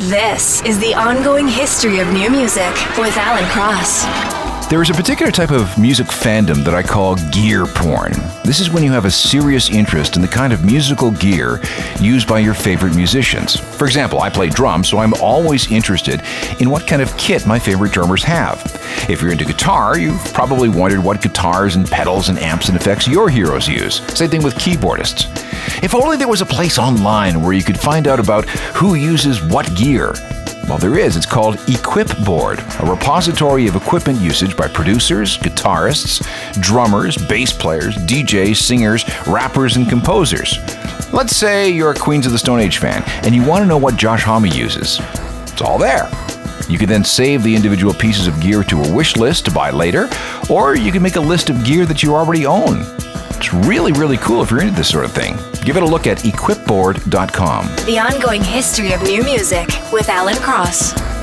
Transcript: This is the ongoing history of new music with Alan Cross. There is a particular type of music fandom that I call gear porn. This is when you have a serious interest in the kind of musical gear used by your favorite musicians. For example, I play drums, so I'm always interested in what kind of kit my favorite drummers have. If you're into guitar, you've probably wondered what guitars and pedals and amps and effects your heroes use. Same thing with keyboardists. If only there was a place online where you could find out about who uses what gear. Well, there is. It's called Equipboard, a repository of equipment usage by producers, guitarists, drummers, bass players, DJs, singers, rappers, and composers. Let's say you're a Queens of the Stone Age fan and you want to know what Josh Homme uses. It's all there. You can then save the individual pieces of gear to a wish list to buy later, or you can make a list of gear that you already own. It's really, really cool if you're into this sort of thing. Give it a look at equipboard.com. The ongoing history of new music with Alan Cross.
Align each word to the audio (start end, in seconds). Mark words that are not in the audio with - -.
This 0.00 0.60
is 0.62 0.76
the 0.80 0.92
ongoing 0.96 1.46
history 1.46 2.00
of 2.00 2.08
new 2.08 2.28
music 2.28 2.74
with 2.98 3.16
Alan 3.16 3.48
Cross. 3.50 4.33
There 4.70 4.80
is 4.80 4.88
a 4.88 4.94
particular 4.94 5.30
type 5.30 5.50
of 5.50 5.76
music 5.78 6.06
fandom 6.06 6.64
that 6.64 6.74
I 6.74 6.82
call 6.82 7.16
gear 7.30 7.66
porn. 7.66 8.12
This 8.44 8.60
is 8.60 8.70
when 8.70 8.82
you 8.82 8.90
have 8.92 9.04
a 9.04 9.10
serious 9.10 9.70
interest 9.70 10.16
in 10.16 10.22
the 10.22 10.26
kind 10.26 10.54
of 10.54 10.64
musical 10.64 11.10
gear 11.10 11.60
used 12.00 12.26
by 12.26 12.38
your 12.38 12.54
favorite 12.54 12.96
musicians. 12.96 13.56
For 13.56 13.84
example, 13.84 14.20
I 14.20 14.30
play 14.30 14.48
drums, 14.48 14.88
so 14.88 14.98
I'm 14.98 15.12
always 15.20 15.70
interested 15.70 16.22
in 16.60 16.70
what 16.70 16.86
kind 16.86 17.02
of 17.02 17.14
kit 17.18 17.46
my 17.46 17.58
favorite 17.58 17.92
drummers 17.92 18.24
have. 18.24 18.62
If 19.08 19.20
you're 19.20 19.32
into 19.32 19.44
guitar, 19.44 19.98
you've 19.98 20.32
probably 20.32 20.70
wondered 20.70 21.04
what 21.04 21.20
guitars 21.20 21.76
and 21.76 21.88
pedals 21.88 22.30
and 22.30 22.38
amps 22.38 22.68
and 22.68 22.76
effects 22.76 23.06
your 23.06 23.28
heroes 23.28 23.68
use. 23.68 24.00
Same 24.16 24.30
thing 24.30 24.42
with 24.42 24.54
keyboardists. 24.54 25.26
If 25.84 25.94
only 25.94 26.16
there 26.16 26.26
was 26.26 26.40
a 26.40 26.46
place 26.46 26.78
online 26.78 27.42
where 27.42 27.52
you 27.52 27.62
could 27.62 27.78
find 27.78 28.08
out 28.08 28.18
about 28.18 28.48
who 28.48 28.94
uses 28.94 29.42
what 29.42 29.72
gear. 29.76 30.14
Well, 30.68 30.78
there 30.78 30.98
is. 30.98 31.16
It's 31.16 31.26
called 31.26 31.56
Equipboard, 31.68 32.58
a 32.80 32.86
repository 32.86 33.66
of 33.66 33.76
equipment 33.76 34.18
usage 34.20 34.56
by 34.56 34.66
producers, 34.66 35.36
guitarists, 35.36 36.26
drummers, 36.60 37.18
bass 37.18 37.52
players, 37.52 37.96
DJs, 37.96 38.56
singers, 38.56 39.04
rappers, 39.26 39.76
and 39.76 39.88
composers. 39.88 40.58
Let's 41.12 41.36
say 41.36 41.70
you're 41.70 41.90
a 41.90 41.94
Queens 41.94 42.24
of 42.24 42.32
the 42.32 42.38
Stone 42.38 42.60
Age 42.60 42.78
fan 42.78 43.02
and 43.24 43.34
you 43.34 43.44
want 43.44 43.62
to 43.62 43.66
know 43.66 43.76
what 43.76 43.96
Josh 43.96 44.22
Homme 44.22 44.46
uses. 44.46 45.00
It's 45.42 45.60
all 45.60 45.78
there. 45.78 46.10
You 46.66 46.78
can 46.78 46.88
then 46.88 47.04
save 47.04 47.42
the 47.42 47.54
individual 47.54 47.92
pieces 47.92 48.26
of 48.26 48.40
gear 48.40 48.64
to 48.64 48.82
a 48.82 48.94
wish 48.94 49.16
list 49.16 49.44
to 49.44 49.50
buy 49.50 49.70
later, 49.70 50.08
or 50.48 50.76
you 50.76 50.90
can 50.90 51.02
make 51.02 51.16
a 51.16 51.20
list 51.20 51.50
of 51.50 51.62
gear 51.62 51.84
that 51.84 52.02
you 52.02 52.14
already 52.14 52.46
own. 52.46 52.84
It's 53.44 53.52
really, 53.52 53.92
really 53.92 54.16
cool 54.16 54.42
if 54.42 54.50
you're 54.50 54.62
into 54.62 54.72
this 54.72 54.88
sort 54.88 55.04
of 55.04 55.12
thing. 55.12 55.36
Give 55.66 55.76
it 55.76 55.82
a 55.82 55.86
look 55.86 56.06
at 56.06 56.24
equipboard.com. 56.24 57.66
The 57.84 57.98
ongoing 57.98 58.42
history 58.42 58.92
of 58.92 59.02
new 59.02 59.22
music 59.22 59.68
with 59.92 60.08
Alan 60.08 60.36
Cross. 60.36 61.13